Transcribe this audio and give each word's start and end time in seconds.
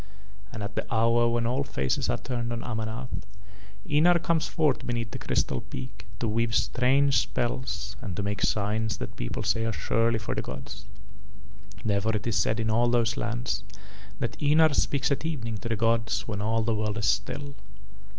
And 0.51 0.63
at 0.63 0.73
the 0.73 0.91
hour 0.91 1.29
when 1.29 1.45
all 1.45 1.63
faces 1.63 2.09
are 2.09 2.17
turned 2.17 2.51
on 2.51 2.63
Amanath, 2.63 3.21
Ynar 3.87 4.17
comes 4.23 4.47
forth 4.47 4.83
beneath 4.87 5.11
the 5.11 5.19
Crystal 5.19 5.61
peak 5.61 6.07
to 6.19 6.27
weave 6.27 6.55
strange 6.55 7.19
spells 7.19 7.95
and 8.01 8.15
to 8.15 8.23
make 8.23 8.41
signs 8.41 8.97
that 8.97 9.15
people 9.15 9.43
say 9.43 9.63
are 9.63 9.71
surely 9.71 10.17
for 10.17 10.33
the 10.33 10.41
gods. 10.41 10.85
Therefore 11.85 12.15
it 12.15 12.25
is 12.25 12.35
said 12.35 12.59
in 12.59 12.71
all 12.71 12.89
those 12.89 13.15
lands 13.15 13.63
that 14.17 14.39
Ynar 14.41 14.73
speaks 14.73 15.11
at 15.11 15.23
evening 15.23 15.59
to 15.59 15.69
the 15.69 15.75
gods 15.75 16.27
when 16.27 16.41
all 16.41 16.63
the 16.63 16.73
world 16.73 16.97
is 16.97 17.05
still. 17.05 17.53